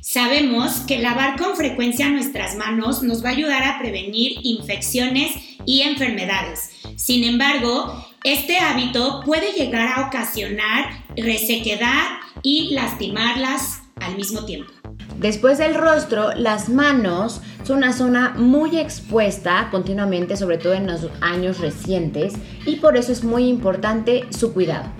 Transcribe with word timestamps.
Sabemos 0.00 0.80
que 0.86 0.98
lavar 0.98 1.38
con 1.38 1.56
frecuencia 1.56 2.08
nuestras 2.08 2.56
manos 2.56 3.02
nos 3.02 3.24
va 3.24 3.30
a 3.30 3.32
ayudar 3.32 3.62
a 3.62 3.78
prevenir 3.78 4.38
infecciones 4.42 5.32
y 5.64 5.82
enfermedades. 5.82 6.70
Sin 6.96 7.24
embargo, 7.24 8.06
este 8.24 8.58
hábito 8.58 9.22
puede 9.24 9.52
llegar 9.52 9.88
a 9.88 10.06
ocasionar 10.06 11.04
resequedad 11.16 12.18
y 12.42 12.74
lastimarlas 12.74 13.82
al 14.00 14.16
mismo 14.16 14.44
tiempo. 14.44 14.72
Después 15.18 15.58
del 15.58 15.74
rostro, 15.74 16.34
las 16.34 16.68
manos 16.68 17.40
son 17.64 17.78
una 17.78 17.92
zona 17.92 18.34
muy 18.36 18.78
expuesta 18.78 19.68
continuamente, 19.70 20.36
sobre 20.36 20.58
todo 20.58 20.74
en 20.74 20.86
los 20.86 21.08
años 21.20 21.58
recientes, 21.58 22.34
y 22.66 22.76
por 22.76 22.96
eso 22.96 23.12
es 23.12 23.24
muy 23.24 23.48
importante 23.48 24.24
su 24.30 24.52
cuidado. 24.52 24.90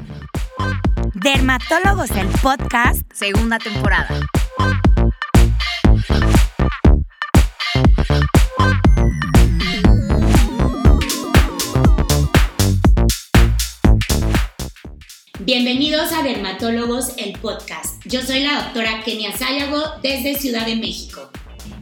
Dermatólogos 1.15 2.09
del 2.11 2.29
Podcast, 2.43 3.01
segunda 3.13 3.59
temporada. 3.59 4.21
Bienvenidos 15.47 16.13
a 16.13 16.25
Dermatólogos, 16.25 17.13
el 17.19 17.39
podcast. 17.39 18.05
Yo 18.05 18.21
soy 18.21 18.41
la 18.41 18.65
doctora 18.65 19.05
Kenia 19.05 19.31
Sayago 19.31 19.81
desde 20.03 20.35
Ciudad 20.35 20.67
de 20.67 20.75
México. 20.75 21.31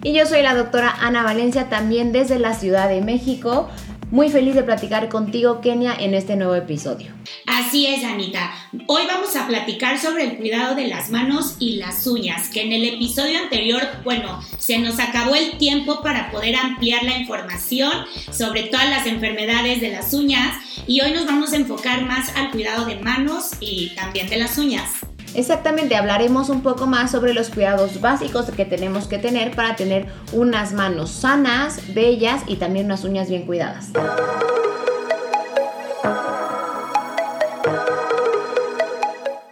Y 0.03 0.13
yo 0.13 0.27
soy 0.27 0.43
la 0.43 0.55
doctora 0.55 0.95
Ana 1.01 1.23
Valencia 1.23 1.71
también 1.71 2.13
desde 2.13 2.39
la 2.39 2.53
Ciudad 2.53 2.91
de 2.91 3.01
México. 3.01 3.71
Muy 4.11 4.29
feliz 4.29 4.55
de 4.55 4.63
platicar 4.63 5.09
contigo, 5.09 5.61
Kenia, 5.61 5.95
en 5.99 6.15
este 6.15 6.37
nuevo 6.37 6.55
episodio. 6.55 7.12
Así 7.47 7.87
es, 7.87 8.05
Anita. 8.05 8.53
Hoy 8.87 9.03
vamos 9.07 9.35
a 9.37 9.47
platicar 9.47 9.99
sobre 9.99 10.25
el 10.25 10.37
cuidado 10.37 10.75
de 10.75 10.87
las 10.87 11.11
manos 11.11 11.57
y 11.59 11.77
las 11.77 12.07
uñas, 12.07 12.48
que 12.48 12.62
en 12.62 12.73
el 12.73 12.85
episodio 12.85 13.39
anterior, 13.39 13.83
bueno, 14.05 14.41
se 14.59 14.79
nos 14.79 15.01
acabó 15.01 15.35
el 15.35 15.59
tiempo 15.59 16.03
para 16.03 16.31
poder 16.31 16.56
ampliar 16.56 17.03
la 17.03 17.19
información 17.19 17.93
sobre 18.31 18.65
todas 18.65 18.89
las 18.89 19.06
enfermedades 19.06 19.81
de 19.81 19.91
las 19.91 20.12
uñas 20.12 20.56
y 20.87 21.00
hoy 21.00 21.12
nos 21.12 21.27
vamos 21.27 21.53
a 21.53 21.56
enfocar 21.56 22.05
más 22.05 22.34
al 22.37 22.50
cuidado 22.50 22.84
de 22.87 22.97
manos 22.97 23.50
y 23.61 23.95
también 23.95 24.28
de 24.28 24.37
las 24.37 24.59
uñas. 24.59 24.91
Exactamente, 25.35 25.97
hablaremos 25.97 26.49
un 26.49 26.63
poco 26.63 26.87
más 26.87 27.11
sobre 27.11 27.35
los 27.35 27.51
cuidados 27.51 28.01
básicos 28.01 28.47
que 28.51 28.65
tenemos 28.65 29.09
que 29.09 29.19
tener 29.19 29.55
para 29.57 29.75
tener 29.75 30.07
unas 30.33 30.73
manos 30.73 31.11
sanas, 31.11 31.93
bellas 31.93 32.43
y 32.47 32.57
también 32.57 32.87
unas 32.87 33.05
uñas 33.05 33.29
bien 33.29 33.45
cuidadas. 33.45 33.91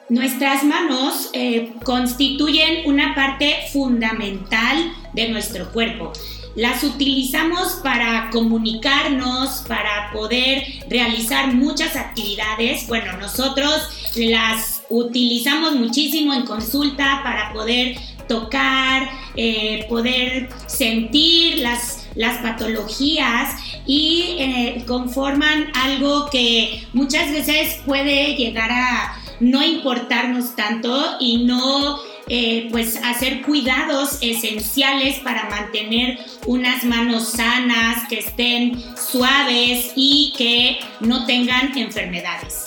Nuestras 0.09 0.63
manos 0.63 1.31
eh, 1.33 1.73
constituyen 1.85 2.87
una 2.87 3.15
parte 3.15 3.57
fundamental 3.73 4.93
de 5.15 5.31
nuestro 5.31 5.73
cuerpo. 5.73 6.13
Las 6.55 6.85
utilizamos 6.85 7.81
para 7.83 8.29
comunicarnos, 8.31 9.65
para 9.67 10.11
poder 10.13 10.65
realizar 10.91 11.55
muchas 11.55 11.97
actividades. 11.97 12.87
Bueno, 12.89 13.17
nosotros 13.17 13.89
las 14.15 14.82
utilizamos 14.93 15.75
muchísimo 15.75 16.35
en 16.35 16.45
consulta 16.45 17.21
para 17.23 17.53
poder 17.53 17.97
tocar, 18.29 19.09
eh, 19.37 19.87
poder 19.89 20.49
sentir 20.67 21.59
las, 21.59 22.07
las 22.15 22.39
patologías 22.39 23.57
y 23.87 24.37
eh, 24.39 24.85
conforman 24.87 25.73
algo 25.75 26.29
que 26.31 26.87
muchas 26.93 27.31
veces 27.31 27.81
puede 27.87 28.37
llegar 28.37 28.71
a 28.71 29.17
no 29.41 29.65
importarnos 29.65 30.55
tanto 30.55 31.17
y 31.19 31.45
no 31.45 31.99
eh, 32.29 32.69
pues 32.71 32.97
hacer 33.03 33.43
cuidados 33.43 34.19
esenciales 34.21 35.19
para 35.21 35.49
mantener 35.49 36.19
unas 36.47 36.85
manos 36.85 37.31
sanas, 37.31 38.09
que 38.09 38.21
estén 38.21 38.81
suaves 38.97 39.93
y 39.97 40.33
que 40.37 40.79
no 41.01 41.27
tengan 41.27 41.77
enfermedades. 41.77 42.67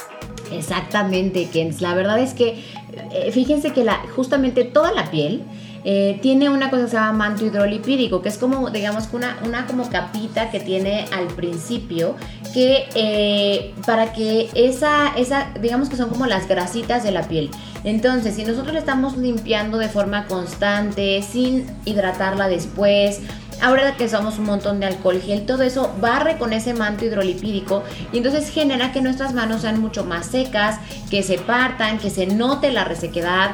Exactamente, 0.52 1.50
Kens. 1.50 1.82
La 1.82 1.94
verdad 1.94 2.20
es 2.20 2.34
que 2.34 2.64
eh, 3.12 3.32
fíjense 3.32 3.72
que 3.72 3.84
la, 3.84 4.02
justamente 4.16 4.64
toda 4.64 4.92
la 4.92 5.10
piel 5.12 5.44
eh, 5.88 6.18
tiene 6.24 6.50
una 6.50 6.72
cosa 6.72 6.86
que 6.86 6.90
se 6.90 6.96
llama 6.96 7.14
manto 7.14 7.46
hidrolipídico, 7.46 8.24
que 8.24 8.30
es 8.30 8.40
como, 8.40 8.72
digamos, 8.72 9.08
una, 9.14 9.38
una 9.46 9.68
como 9.68 9.88
capita 9.88 10.50
que 10.50 10.60
tiene 10.60 11.06
al 11.12 11.28
principio, 11.28 12.16
que 12.56 12.86
eh, 12.96 13.72
para 13.86 14.12
que 14.12 14.50
esa, 14.56 15.10
esa, 15.16 15.52
digamos 15.62 15.90
que 15.90 15.96
son 15.96 16.10
como 16.10 16.26
las 16.26 16.48
grasitas 16.48 17.04
de 17.04 17.12
la 17.12 17.28
piel. 17.28 17.52
Entonces, 17.84 18.34
si 18.34 18.46
nosotros 18.46 18.74
le 18.74 18.80
estamos 18.80 19.16
limpiando 19.16 19.78
de 19.78 19.88
forma 19.88 20.26
constante, 20.26 21.22
sin 21.22 21.68
hidratarla 21.86 22.48
después, 22.48 23.22
ahora 23.62 23.96
que 23.98 24.06
usamos 24.06 24.38
un 24.38 24.46
montón 24.46 24.80
de 24.80 24.88
alcohol 24.88 25.22
gel, 25.22 25.46
todo 25.46 25.64
eso 25.64 25.94
barre 26.00 26.38
con 26.38 26.54
ese 26.54 26.74
manto 26.74 27.06
hidrolipídico 27.06 27.84
y 28.12 28.18
entonces 28.18 28.50
genera 28.50 28.92
que 28.92 29.02
nuestras 29.02 29.34
manos 29.34 29.62
sean 29.62 29.80
mucho 29.80 30.04
más 30.06 30.28
secas, 30.28 30.80
que 31.10 31.24
se 31.24 31.38
partan, 31.38 31.98
que 31.98 32.10
se 32.10 32.28
note 32.28 32.72
la 32.72 32.84
resequedad 32.84 33.52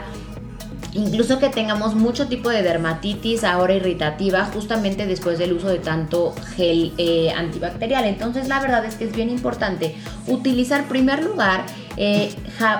incluso 0.93 1.39
que 1.39 1.49
tengamos 1.49 1.95
mucho 1.95 2.27
tipo 2.27 2.49
de 2.49 2.63
dermatitis 2.63 3.43
ahora 3.43 3.73
irritativa 3.73 4.45
justamente 4.45 5.05
después 5.05 5.39
del 5.39 5.53
uso 5.53 5.69
de 5.69 5.79
tanto 5.79 6.33
gel 6.55 6.93
eh, 6.97 7.31
antibacterial. 7.31 8.05
Entonces 8.05 8.47
la 8.47 8.59
verdad 8.59 8.83
es 8.85 8.95
que 8.95 9.05
es 9.05 9.15
bien 9.15 9.29
importante 9.29 9.95
utilizar 10.27 10.81
en 10.81 10.87
primer 10.87 11.23
lugar 11.23 11.65
eh, 11.97 12.33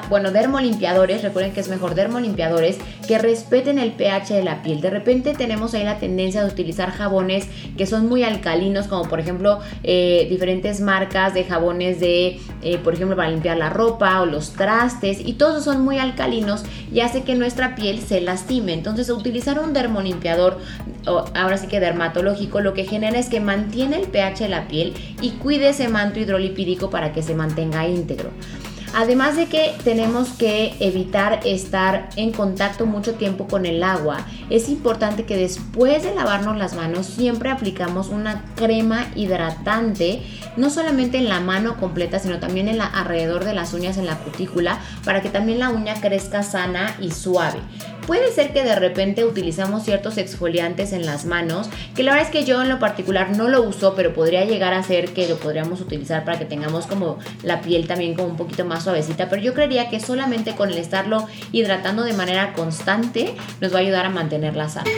bueno, 0.10 0.32
dermolimpiadores, 0.32 1.22
recuerden 1.22 1.54
que 1.54 1.60
es 1.60 1.70
mejor 1.70 1.96
dermolimpiadores 1.96 2.78
que 3.08 3.18
respeten 3.18 3.80
el 3.80 3.92
pH 3.92 4.34
de 4.34 4.44
la 4.44 4.62
piel. 4.64 4.82
De 4.82 4.90
repente 4.90 5.34
tenemos 5.34 5.74
ahí 5.74 5.84
la 5.84 6.00
tendencia 6.00 6.44
de 6.44 6.48
utilizar 6.48 6.92
jabones 6.92 7.48
que 7.78 7.86
son 7.86 8.08
muy 8.08 8.24
alcalinos, 8.24 8.88
como 8.88 9.10
por 9.10 9.20
ejemplo 9.20 9.60
eh, 9.84 10.28
diferentes 10.30 10.82
marcas 10.82 11.34
de 11.34 11.44
jabones 11.44 12.00
de, 12.00 12.40
por 12.84 12.94
ejemplo, 12.94 13.16
para 13.16 13.30
limpiar 13.30 13.58
la 13.58 13.70
ropa 13.70 14.22
o 14.22 14.26
los 14.26 14.54
trastes, 14.54 15.20
y 15.24 15.34
todos 15.34 15.64
son 15.64 15.84
muy 15.84 15.98
alcalinos 15.98 16.64
y 16.92 17.02
hace 17.02 17.24
que 17.24 17.36
nuestra 17.36 17.76
piel 17.76 18.00
se 18.00 18.22
lastime. 18.22 18.74
Entonces, 18.74 19.10
utilizar 19.10 19.60
un 19.60 19.74
dermolimpiador, 19.74 20.60
ahora 21.06 21.58
sí 21.58 21.68
que 21.68 21.80
dermatológico, 21.80 22.62
lo 22.62 22.74
que 22.74 22.86
genera 22.86 23.18
es 23.18 23.30
que 23.30 23.40
mantiene 23.40 23.98
el 23.98 24.08
pH 24.08 24.44
de 24.44 24.50
la 24.50 24.68
piel 24.68 24.94
y 25.22 25.32
cuide 25.32 25.70
ese 25.70 25.88
manto 25.88 26.20
hidrolipídico 26.20 26.90
para 26.90 27.14
que 27.14 27.24
se 27.24 27.36
mantenga 27.36 27.88
íntegro. 27.88 28.30
Además 28.94 29.38
de 29.38 29.46
que 29.46 29.74
tenemos 29.84 30.30
que 30.30 30.76
evitar 30.80 31.40
estar 31.46 32.10
en 32.18 32.32
contacto 32.32 32.86
mucho 32.86 33.16
tiempo 33.16 33.48
con 33.48 33.66
el 33.66 33.84
agua, 33.84 34.26
es 34.50 34.68
importante 34.68 35.24
que 35.24 35.38
después 35.38 36.04
de 36.04 36.14
lavarnos 36.14 36.58
las 36.58 36.76
manos 36.76 37.06
siempre 37.06 37.50
aplicamos 37.50 38.10
una 38.10 38.44
crema 38.56 39.08
hidratante, 39.16 40.22
no 40.58 40.70
solamente 40.70 41.18
en 41.18 41.30
la 41.30 41.40
mano 41.40 41.78
completa, 41.78 42.20
sino 42.20 42.40
también 42.40 42.68
en 42.68 42.78
la, 42.78 42.86
alrededor 42.86 43.46
de 43.46 43.54
las 43.54 43.74
uñas 43.74 43.98
en 43.98 44.06
la 44.06 44.18
cutícula, 44.18 44.80
para 45.06 45.22
que 45.22 45.30
también 45.30 45.60
la 45.60 45.70
uña 45.70 45.96
crezca 46.02 46.44
sana 46.44 46.96
y 47.00 47.12
suave. 47.12 47.60
Puede 48.08 48.32
ser 48.32 48.52
que 48.52 48.64
de 48.64 48.76
repente 48.76 49.26
utilizamos 49.26 49.84
ciertos 49.84 50.18
exfoliantes 50.18 50.92
en 50.92 51.06
las 51.06 51.26
manos, 51.26 51.70
que 51.96 52.04
la 52.04 52.14
verdad 52.14 52.28
es 52.28 52.34
que 52.34 52.46
yo 52.46 52.62
en 52.62 52.70
lo 52.70 52.80
particular 52.80 53.36
no 53.38 53.48
lo 53.48 53.62
uso, 53.62 53.94
pero 53.96 54.14
podría 54.14 54.44
llegar 54.44 54.74
a 54.74 54.84
ser 54.84 55.14
que 55.14 55.28
lo 55.28 55.38
podríamos 55.38 55.82
utilizar 55.82 56.26
para 56.26 56.40
que 56.40 56.46
tengamos 56.46 56.88
como 56.88 57.20
la 57.44 57.62
piel 57.62 57.88
también 57.88 58.16
como 58.16 58.28
un 58.28 58.38
poquito 58.38 58.66
más 58.66 58.84
suavecita, 58.84 59.30
pero 59.30 59.42
yo 59.42 59.54
creería 59.54 59.90
que 59.90 60.00
solamente 60.00 60.56
con 60.56 60.70
el 60.70 60.78
estarlo 60.78 61.28
hidratando 61.52 62.04
de 62.04 62.14
manera 62.14 62.54
constante 62.54 63.36
nos 63.62 63.74
va 63.74 63.78
a 63.78 63.82
ayudar 63.82 64.06
a 64.06 64.10
mantenerlas 64.10 64.74
sanas. 64.74 64.94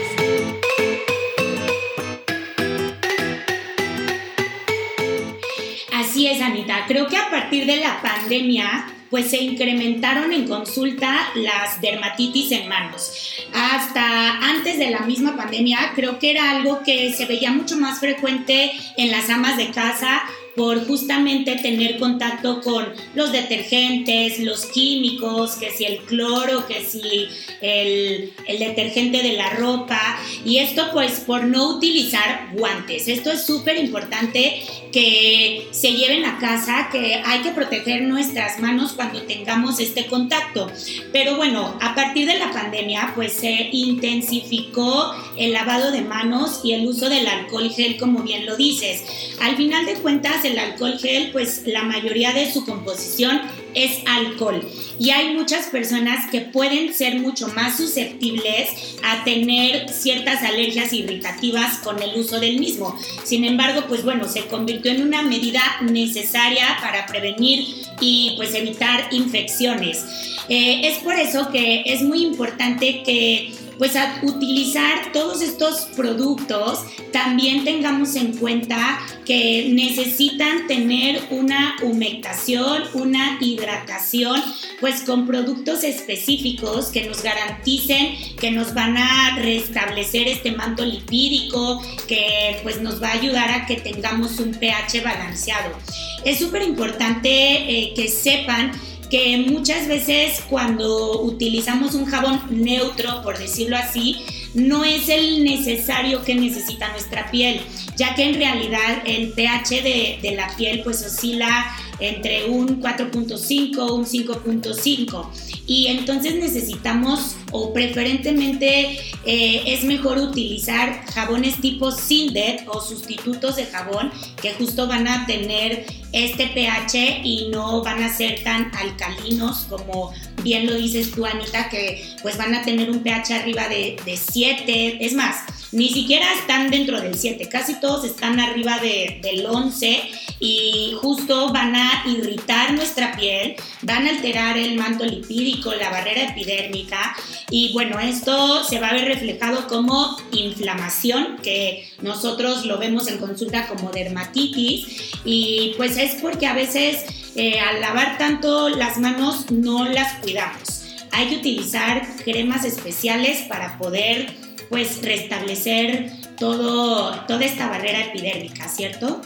Así 5.92 6.26
es, 6.28 6.40
Anita. 6.40 6.84
Creo 6.86 7.06
que 7.08 7.16
a 7.16 7.30
partir 7.30 7.66
de 7.66 7.76
la 7.76 8.00
pandemia 8.00 8.86
pues 9.10 9.30
se 9.30 9.38
incrementaron 9.38 10.32
en 10.32 10.46
consulta 10.48 11.28
las 11.34 11.80
dermatitis 11.80 12.52
en 12.52 12.68
manos. 12.68 13.12
Hasta 13.52 14.38
antes 14.38 14.78
de 14.78 14.90
la 14.90 15.00
misma 15.00 15.36
pandemia 15.36 15.92
creo 15.94 16.18
que 16.18 16.30
era 16.30 16.50
algo 16.50 16.82
que 16.84 17.12
se 17.12 17.26
veía 17.26 17.52
mucho 17.52 17.76
más 17.76 18.00
frecuente 18.00 18.72
en 18.96 19.10
las 19.10 19.30
amas 19.30 19.56
de 19.56 19.70
casa 19.70 20.22
por 20.56 20.86
justamente 20.86 21.56
tener 21.56 21.98
contacto 21.98 22.60
con 22.60 22.86
los 23.14 23.32
detergentes, 23.32 24.38
los 24.40 24.66
químicos, 24.66 25.52
que 25.56 25.70
si 25.70 25.84
el 25.84 25.98
cloro, 25.98 26.66
que 26.66 26.84
si 26.84 27.28
el, 27.60 28.32
el, 28.46 28.58
detergente 28.58 29.22
de 29.22 29.32
la 29.32 29.50
ropa 29.50 30.00
y 30.44 30.58
esto 30.58 30.90
pues 30.92 31.20
por 31.20 31.44
no 31.44 31.76
utilizar 31.76 32.50
guantes. 32.52 33.08
Esto 33.08 33.32
es 33.32 33.44
súper 33.44 33.78
importante 33.78 34.62
que 34.92 35.66
se 35.72 35.92
lleven 35.92 36.24
a 36.24 36.38
casa, 36.38 36.88
que 36.92 37.14
hay 37.24 37.40
que 37.40 37.50
proteger 37.50 38.02
nuestras 38.02 38.60
manos 38.60 38.92
cuando 38.92 39.22
tengamos 39.22 39.80
este 39.80 40.06
contacto. 40.06 40.70
Pero 41.12 41.36
bueno, 41.36 41.76
a 41.80 41.94
partir 41.94 42.26
de 42.26 42.38
la 42.38 42.52
pandemia 42.52 43.12
pues 43.14 43.32
se 43.32 43.70
intensificó 43.72 45.12
el 45.36 45.52
lavado 45.52 45.90
de 45.90 46.02
manos 46.02 46.60
y 46.62 46.72
el 46.72 46.86
uso 46.86 47.08
del 47.08 47.26
alcohol 47.26 47.70
gel 47.70 47.96
como 47.96 48.22
bien 48.22 48.46
lo 48.46 48.56
dices. 48.56 49.02
Al 49.40 49.56
final 49.56 49.84
de 49.86 49.94
cuentas 49.94 50.43
el 50.44 50.58
alcohol 50.58 50.98
gel, 50.98 51.30
pues 51.32 51.62
la 51.66 51.82
mayoría 51.82 52.32
de 52.32 52.50
su 52.52 52.64
composición 52.64 53.40
es 53.74 53.98
alcohol. 54.06 54.66
Y 54.98 55.10
hay 55.10 55.34
muchas 55.34 55.66
personas 55.66 56.30
que 56.30 56.40
pueden 56.40 56.94
ser 56.94 57.18
mucho 57.20 57.48
más 57.48 57.76
susceptibles 57.76 58.70
a 59.02 59.24
tener 59.24 59.88
ciertas 59.88 60.42
alergias 60.42 60.92
irritativas 60.92 61.78
con 61.78 62.00
el 62.00 62.18
uso 62.18 62.38
del 62.38 62.58
mismo. 62.60 62.96
Sin 63.24 63.44
embargo, 63.44 63.84
pues 63.88 64.04
bueno, 64.04 64.28
se 64.28 64.46
convirtió 64.46 64.92
en 64.92 65.02
una 65.02 65.22
medida 65.22 65.62
necesaria 65.82 66.76
para 66.80 67.06
prevenir 67.06 67.66
y 68.00 68.34
pues 68.36 68.54
evitar 68.54 69.08
infecciones. 69.10 70.04
Eh, 70.48 70.88
es 70.88 70.98
por 70.98 71.14
eso 71.14 71.50
que 71.50 71.82
es 71.86 72.02
muy 72.02 72.22
importante 72.22 73.02
que 73.02 73.50
pues 73.78 73.96
a 73.96 74.20
utilizar 74.22 75.12
todos 75.12 75.42
estos 75.42 75.86
productos 75.96 76.80
también 77.12 77.64
tengamos 77.64 78.16
en 78.16 78.36
cuenta 78.36 78.98
que 79.24 79.70
necesitan 79.72 80.66
tener 80.66 81.22
una 81.30 81.76
humectación, 81.82 82.82
una 82.94 83.38
hidratación, 83.40 84.42
pues 84.80 85.02
con 85.02 85.26
productos 85.26 85.84
específicos 85.84 86.86
que 86.86 87.06
nos 87.06 87.22
garanticen 87.22 88.14
que 88.38 88.50
nos 88.50 88.74
van 88.74 88.96
a 88.96 89.36
restablecer 89.36 90.28
este 90.28 90.52
manto 90.52 90.84
lipídico, 90.84 91.80
que 92.06 92.58
pues 92.62 92.80
nos 92.80 93.02
va 93.02 93.08
a 93.08 93.12
ayudar 93.12 93.50
a 93.50 93.66
que 93.66 93.76
tengamos 93.76 94.38
un 94.40 94.52
pH 94.52 95.02
balanceado. 95.02 95.76
Es 96.24 96.38
súper 96.38 96.62
importante 96.62 97.28
eh, 97.30 97.92
que 97.94 98.08
sepan 98.08 98.72
que 99.14 99.38
muchas 99.48 99.86
veces 99.86 100.42
cuando 100.50 101.22
utilizamos 101.22 101.94
un 101.94 102.04
jabón 102.04 102.40
neutro, 102.50 103.22
por 103.22 103.38
decirlo 103.38 103.76
así, 103.76 104.16
no 104.54 104.82
es 104.82 105.08
el 105.08 105.44
necesario 105.44 106.24
que 106.24 106.34
necesita 106.34 106.90
nuestra 106.90 107.30
piel, 107.30 107.60
ya 107.96 108.16
que 108.16 108.24
en 108.24 108.34
realidad 108.34 109.04
el 109.06 109.30
pH 109.30 109.82
de, 109.82 110.34
la 110.34 110.48
piel 110.56 110.80
pues 110.82 111.06
oscila 111.06 111.64
entre 112.00 112.46
un 112.46 112.82
4.5, 112.82 113.92
un 113.92 114.04
5.5 114.04 115.28
y 115.68 115.86
entonces 115.86 116.34
necesitamos 116.34 117.36
o 117.54 117.72
preferentemente 117.72 118.98
eh, 119.24 119.62
es 119.66 119.84
mejor 119.84 120.18
utilizar 120.18 121.06
jabones 121.14 121.60
tipo 121.60 121.92
Sindet 121.92 122.64
o 122.66 122.80
sustitutos 122.80 123.54
de 123.56 123.66
jabón 123.66 124.10
que 124.42 124.52
justo 124.54 124.88
van 124.88 125.06
a 125.06 125.24
tener 125.24 125.86
este 126.10 126.48
pH 126.48 127.22
y 127.22 127.48
no 127.52 127.82
van 127.82 128.02
a 128.02 128.12
ser 128.12 128.42
tan 128.42 128.72
alcalinos 128.74 129.66
como 129.68 130.12
bien 130.42 130.66
lo 130.66 130.74
dices 130.74 131.12
tú 131.12 131.24
Anita 131.24 131.68
que 131.68 132.16
pues 132.22 132.36
van 132.36 132.54
a 132.54 132.62
tener 132.62 132.90
un 132.90 133.04
pH 133.04 133.34
arriba 133.34 133.68
de, 133.68 133.96
de 134.04 134.16
7 134.16 134.98
es 135.00 135.14
más 135.14 135.44
ni 135.74 135.88
siquiera 135.88 136.32
están 136.34 136.70
dentro 136.70 137.00
del 137.00 137.16
7, 137.16 137.48
casi 137.48 137.80
todos 137.80 138.04
están 138.04 138.38
arriba 138.38 138.78
del 138.78 139.44
11 139.44 140.02
y 140.38 140.92
justo 141.00 141.52
van 141.52 141.74
a 141.74 142.04
irritar 142.06 142.74
nuestra 142.74 143.16
piel, 143.16 143.56
van 143.82 144.06
a 144.06 144.10
alterar 144.10 144.56
el 144.56 144.76
manto 144.76 145.04
lipídico, 145.04 145.74
la 145.74 145.90
barrera 145.90 146.30
epidérmica 146.30 147.16
y 147.50 147.72
bueno, 147.72 148.00
esto 148.00 148.64
se 148.64 148.80
va 148.80 148.88
a 148.88 148.92
ver 148.94 149.04
reflejado 149.04 149.66
como 149.68 150.16
inflamación, 150.32 151.36
que 151.42 151.88
nosotros 152.00 152.64
lo 152.64 152.78
vemos 152.78 153.08
en 153.08 153.18
consulta 153.18 153.68
como 153.68 153.90
dermatitis 153.90 155.12
y 155.24 155.74
pues 155.76 155.96
es 155.98 156.20
porque 156.20 156.46
a 156.46 156.54
veces 156.54 157.04
eh, 157.36 157.60
al 157.60 157.80
lavar 157.80 158.18
tanto 158.18 158.68
las 158.68 158.98
manos 158.98 159.50
no 159.50 159.88
las 159.88 160.20
cuidamos. 160.20 160.82
Hay 161.12 161.28
que 161.28 161.36
utilizar 161.36 162.06
cremas 162.24 162.64
especiales 162.64 163.42
para 163.48 163.78
poder 163.78 164.34
pues 164.68 165.02
restablecer 165.02 166.10
todo, 166.38 167.12
toda 167.26 167.44
esta 167.44 167.68
barrera 167.68 168.06
epidérmica, 168.06 168.68
¿cierto? 168.68 169.20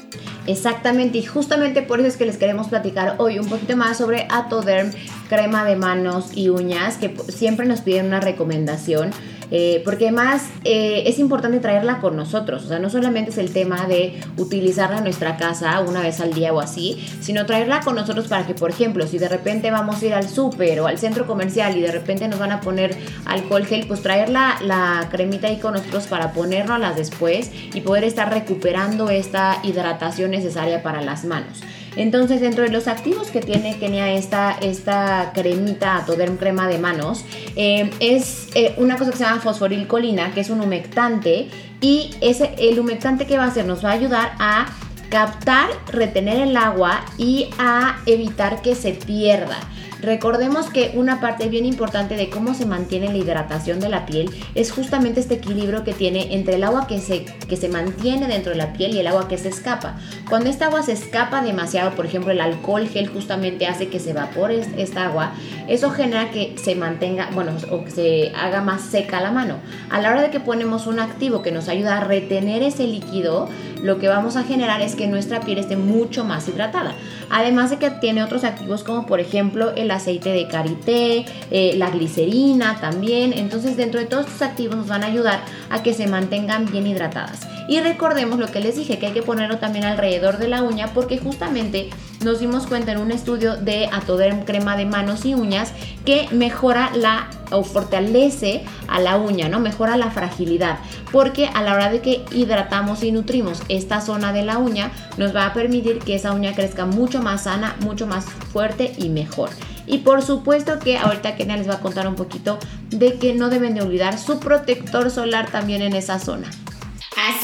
Exactamente, 0.48 1.18
y 1.18 1.24
justamente 1.24 1.82
por 1.82 2.00
eso 2.00 2.08
es 2.08 2.16
que 2.16 2.24
les 2.24 2.38
queremos 2.38 2.68
platicar 2.68 3.16
hoy 3.18 3.38
un 3.38 3.50
poquito 3.50 3.76
más 3.76 3.98
sobre 3.98 4.26
Atoderm, 4.30 4.92
crema 5.28 5.62
de 5.66 5.76
manos 5.76 6.30
y 6.34 6.48
uñas, 6.48 6.96
que 6.96 7.14
siempre 7.28 7.66
nos 7.66 7.82
piden 7.82 8.06
una 8.06 8.20
recomendación 8.20 9.10
eh, 9.50 9.82
porque 9.84 10.08
además 10.08 10.48
eh, 10.64 11.04
es 11.06 11.18
importante 11.18 11.58
traerla 11.60 12.00
con 12.00 12.16
nosotros, 12.16 12.64
o 12.64 12.68
sea, 12.68 12.78
no 12.78 12.90
solamente 12.90 13.30
es 13.30 13.38
el 13.38 13.52
tema 13.52 13.86
de 13.86 14.20
utilizarla 14.36 14.98
en 14.98 15.04
nuestra 15.04 15.36
casa 15.36 15.80
una 15.80 16.00
vez 16.00 16.20
al 16.20 16.32
día 16.32 16.52
o 16.52 16.60
así, 16.60 17.04
sino 17.20 17.46
traerla 17.46 17.80
con 17.80 17.94
nosotros 17.94 18.28
para 18.28 18.46
que, 18.46 18.54
por 18.54 18.70
ejemplo, 18.70 19.06
si 19.06 19.18
de 19.18 19.28
repente 19.28 19.70
vamos 19.70 20.02
a 20.02 20.06
ir 20.06 20.14
al 20.14 20.28
súper 20.28 20.80
o 20.80 20.86
al 20.86 20.98
centro 20.98 21.26
comercial 21.26 21.76
y 21.76 21.80
de 21.80 21.92
repente 21.92 22.28
nos 22.28 22.38
van 22.38 22.52
a 22.52 22.60
poner 22.60 22.96
alcohol 23.24 23.64
gel, 23.64 23.86
pues 23.86 24.02
traer 24.02 24.28
la, 24.28 25.08
cremita 25.10 25.48
ahí 25.48 25.56
con 25.56 25.74
nosotros 25.74 26.06
para 26.06 26.32
ponernoslas 26.32 26.96
después 26.96 27.50
y 27.74 27.80
poder 27.80 28.04
estar 28.04 28.30
recuperando 28.30 29.10
esta 29.10 29.58
hidratación 29.62 30.30
necesaria 30.30 30.82
para 30.82 31.02
las 31.02 31.24
manos. 31.24 31.62
Entonces, 31.96 32.40
dentro 32.40 32.64
de 32.64 32.70
los 32.70 32.88
activos 32.88 33.30
que 33.30 33.40
tiene 33.40 33.78
Kenia 33.78 34.12
esta, 34.12 34.56
esta 34.60 35.32
cremita 35.34 35.96
Atoderm 35.96 36.36
crema 36.36 36.68
de 36.68 36.78
manos, 36.78 37.24
eh, 37.56 37.90
es 38.00 38.48
eh, 38.54 38.74
una 38.76 38.96
cosa 38.96 39.10
que 39.10 39.16
se 39.16 39.24
llama 39.24 39.40
fosforilcolina, 39.40 40.32
que 40.32 40.40
es 40.40 40.50
un 40.50 40.60
humectante, 40.60 41.48
y 41.80 42.10
ese, 42.20 42.54
el 42.58 42.78
humectante 42.78 43.26
que 43.26 43.38
va 43.38 43.44
a 43.44 43.48
hacer 43.48 43.64
nos 43.64 43.84
va 43.84 43.90
a 43.90 43.92
ayudar 43.92 44.32
a 44.38 44.66
captar, 45.08 45.70
retener 45.90 46.38
el 46.38 46.56
agua 46.56 47.04
y 47.16 47.48
a 47.58 47.98
evitar 48.06 48.62
que 48.62 48.74
se 48.74 48.92
pierda. 48.92 49.58
Recordemos 50.00 50.70
que 50.70 50.92
una 50.94 51.20
parte 51.20 51.48
bien 51.48 51.66
importante 51.66 52.14
de 52.14 52.30
cómo 52.30 52.54
se 52.54 52.66
mantiene 52.66 53.08
la 53.08 53.18
hidratación 53.18 53.80
de 53.80 53.88
la 53.88 54.06
piel 54.06 54.30
es 54.54 54.70
justamente 54.70 55.20
este 55.20 55.34
equilibrio 55.34 55.82
que 55.82 55.92
tiene 55.92 56.34
entre 56.34 56.54
el 56.54 56.64
agua 56.64 56.86
que 56.86 57.00
se, 57.00 57.24
que 57.24 57.56
se 57.56 57.68
mantiene 57.68 58.28
dentro 58.28 58.52
de 58.52 58.58
la 58.58 58.72
piel 58.72 58.94
y 58.94 59.00
el 59.00 59.06
agua 59.08 59.26
que 59.26 59.38
se 59.38 59.48
escapa. 59.48 59.96
Cuando 60.28 60.50
esta 60.50 60.66
agua 60.66 60.82
se 60.82 60.92
escapa 60.92 61.42
demasiado, 61.42 61.92
por 61.92 62.06
ejemplo 62.06 62.30
el 62.30 62.40
alcohol 62.40 62.86
gel 62.88 63.08
justamente 63.08 63.66
hace 63.66 63.88
que 63.88 63.98
se 63.98 64.10
evapore 64.10 64.64
esta 64.76 65.06
agua, 65.06 65.32
eso 65.66 65.90
genera 65.90 66.30
que 66.30 66.54
se 66.62 66.74
mantenga, 66.74 67.30
bueno, 67.34 67.52
o 67.70 67.84
que 67.84 67.90
se 67.90 68.32
haga 68.36 68.60
más 68.60 68.82
seca 68.82 69.20
la 69.20 69.32
mano. 69.32 69.56
A 69.90 70.00
la 70.00 70.10
hora 70.10 70.22
de 70.22 70.30
que 70.30 70.40
ponemos 70.40 70.86
un 70.86 71.00
activo 71.00 71.42
que 71.42 71.50
nos 71.50 71.68
ayuda 71.68 71.98
a 71.98 72.04
retener 72.04 72.62
ese 72.62 72.86
líquido, 72.86 73.48
lo 73.82 73.98
que 73.98 74.08
vamos 74.08 74.36
a 74.36 74.44
generar 74.44 74.80
es 74.80 74.94
que 74.94 75.06
nuestra 75.06 75.40
piel 75.40 75.58
esté 75.58 75.76
mucho 75.76 76.24
más 76.24 76.48
hidratada. 76.48 76.94
Además 77.30 77.70
de 77.70 77.78
que 77.78 77.90
tiene 77.90 78.22
otros 78.22 78.44
activos 78.44 78.84
como 78.84 79.06
por 79.06 79.20
ejemplo 79.20 79.72
el 79.76 79.90
aceite 79.90 80.30
de 80.30 80.48
karité, 80.48 81.24
eh, 81.50 81.74
la 81.76 81.90
glicerina 81.90 82.80
también. 82.80 83.32
Entonces 83.32 83.76
dentro 83.76 84.00
de 84.00 84.06
todos 84.06 84.26
estos 84.26 84.42
activos 84.42 84.76
nos 84.76 84.88
van 84.88 85.04
a 85.04 85.06
ayudar 85.06 85.40
a 85.70 85.82
que 85.82 85.94
se 85.94 86.06
mantengan 86.06 86.66
bien 86.66 86.86
hidratadas. 86.86 87.46
Y 87.68 87.80
recordemos 87.80 88.38
lo 88.38 88.46
que 88.46 88.60
les 88.60 88.76
dije, 88.76 88.98
que 88.98 89.06
hay 89.06 89.12
que 89.12 89.22
ponerlo 89.22 89.58
también 89.58 89.84
alrededor 89.84 90.38
de 90.38 90.48
la 90.48 90.62
uña 90.62 90.88
porque 90.94 91.18
justamente 91.18 91.90
nos 92.24 92.40
dimos 92.40 92.66
cuenta 92.66 92.92
en 92.92 92.98
un 92.98 93.12
estudio 93.12 93.56
de 93.56 93.86
Atoderm 93.86 94.44
crema 94.44 94.76
de 94.76 94.86
manos 94.86 95.24
y 95.24 95.34
uñas 95.34 95.72
que 96.04 96.28
mejora 96.32 96.90
la 96.94 97.30
o 97.50 97.62
fortalece 97.64 98.64
a 98.88 99.00
la 99.00 99.16
uña, 99.16 99.48
¿no? 99.48 99.60
Mejora 99.60 99.96
la 99.96 100.10
fragilidad, 100.10 100.78
porque 101.12 101.46
a 101.46 101.62
la 101.62 101.74
hora 101.74 101.90
de 101.90 102.00
que 102.00 102.24
hidratamos 102.32 103.02
y 103.02 103.12
nutrimos 103.12 103.62
esta 103.68 104.00
zona 104.00 104.32
de 104.32 104.42
la 104.42 104.58
uña, 104.58 104.90
nos 105.16 105.34
va 105.34 105.46
a 105.46 105.54
permitir 105.54 105.98
que 105.98 106.14
esa 106.14 106.32
uña 106.32 106.54
crezca 106.54 106.86
mucho 106.86 107.22
más 107.22 107.44
sana, 107.44 107.76
mucho 107.80 108.06
más 108.06 108.24
fuerte 108.24 108.92
y 108.98 109.08
mejor. 109.08 109.50
Y 109.86 109.98
por 109.98 110.22
supuesto 110.22 110.78
que 110.78 110.98
ahorita 110.98 111.36
Kenia 111.36 111.56
les 111.56 111.68
va 111.68 111.74
a 111.74 111.80
contar 111.80 112.06
un 112.06 112.14
poquito 112.14 112.58
de 112.90 113.14
que 113.14 113.34
no 113.34 113.48
deben 113.48 113.74
de 113.74 113.80
olvidar 113.80 114.18
su 114.18 114.38
protector 114.38 115.10
solar 115.10 115.50
también 115.50 115.80
en 115.80 115.94
esa 115.94 116.18
zona. 116.18 116.50